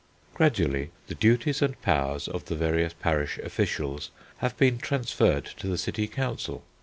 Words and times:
"Gradually 0.33 0.89
the 1.05 1.13
duties 1.13 1.61
and 1.61 1.79
powers 1.83 2.27
of 2.27 2.45
the 2.45 2.55
various 2.55 2.93
parish 2.93 3.37
officials 3.37 4.09
have 4.37 4.57
been 4.57 4.79
transferred 4.79 5.45
to 5.57 5.67
the 5.67 5.77
City 5.77 6.07
Council. 6.07 6.63